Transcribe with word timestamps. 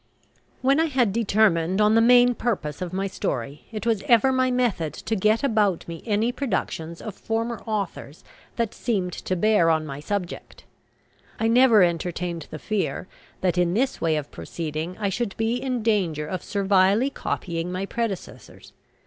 When 0.63 0.79
I 0.79 0.85
had 0.85 1.13
determined 1.13 1.79
on 1.79 1.93
the 1.93 2.01
main 2.01 2.33
purpose 2.33 2.81
of 2.81 2.91
my 2.91 3.05
story, 3.05 3.65
it 3.71 3.85
was 3.85 4.01
ever 4.07 4.31
my 4.31 4.49
method 4.49 4.93
to 4.95 5.15
get 5.15 5.43
about 5.43 5.87
me 5.87 6.01
any 6.07 6.31
productions 6.31 7.03
of 7.03 7.13
former 7.13 7.61
authors 7.67 8.23
that 8.55 8.73
seemed 8.73 9.13
to 9.13 9.35
bear 9.35 9.69
on 9.69 9.85
my 9.85 9.99
subject. 9.99 10.63
I 11.39 11.47
never 11.47 11.83
entertained 11.83 12.47
the 12.49 12.57
fear 12.57 13.07
that 13.41 13.59
in 13.59 13.75
this 13.75 14.01
way 14.01 14.15
of 14.15 14.31
proceeding 14.31 14.97
I 14.97 15.09
should 15.09 15.37
be 15.37 15.57
in 15.57 15.83
danger 15.83 16.25
of 16.25 16.41
servilely 16.43 17.11
copying 17.11 17.71
my 17.71 17.85
predecessors. 17.85 18.73